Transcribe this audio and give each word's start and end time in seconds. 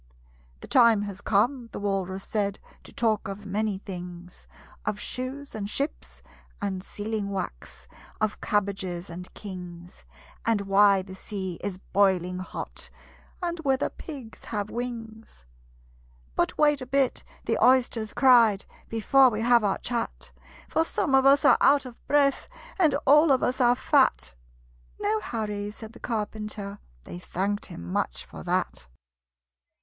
"The 0.61 0.67
time 0.67 1.03
has 1.03 1.21
come," 1.21 1.69
the 1.73 1.79
Walrus 1.79 2.23
said, 2.23 2.57
"To 2.85 2.91
talk 2.91 3.27
of 3.27 3.45
many 3.45 3.77
things: 3.77 4.47
Of 4.83 4.99
shoes 4.99 5.53
and 5.53 5.69
ships 5.69 6.23
and 6.59 6.83
sealing 6.83 7.29
wax 7.29 7.87
Of 8.19 8.41
cabbages 8.41 9.11
and 9.11 9.31
kings 9.35 10.03
And 10.43 10.61
why 10.61 11.03
the 11.03 11.13
sea 11.13 11.59
is 11.63 11.77
boiling 11.77 12.39
hot 12.39 12.89
And 13.43 13.59
whether 13.59 13.91
pigs 13.91 14.45
have 14.45 14.71
wings." 14.71 15.45
"But 16.35 16.57
wait 16.57 16.81
a 16.81 16.87
bit," 16.87 17.23
the 17.45 17.63
Oysters 17.63 18.11
cried, 18.11 18.65
"Before 18.89 19.29
we 19.29 19.41
have 19.41 19.63
our 19.63 19.77
chat; 19.77 20.31
For 20.67 20.83
some 20.83 21.13
of 21.13 21.27
us 21.27 21.45
are 21.45 21.59
out 21.61 21.85
of 21.85 22.01
breath, 22.07 22.47
And 22.79 22.95
all 23.05 23.31
of 23.31 23.43
us 23.43 23.61
are 23.61 23.75
fat!" 23.75 24.33
"No 24.99 25.19
hurry," 25.19 25.69
said 25.69 25.93
the 25.93 25.99
Carpenter: 25.99 26.79
They 27.03 27.19
thanked 27.19 27.67
him 27.67 27.85
much 27.93 28.25
for 28.25 28.41
that. 28.41 28.87